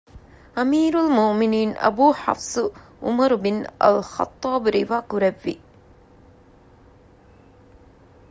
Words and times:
އަމީރުލް 0.55 1.09
މުއުމިނީން 1.15 1.73
އަބޫ 1.83 2.05
ޙަފްޞު 2.23 2.63
ޢުމަރު 3.03 3.35
ބިން 3.43 3.61
އަލްޚައްޠާބު 3.81 4.67
ރިވާ 4.75 4.97
ކުރެއްވި 5.09 5.55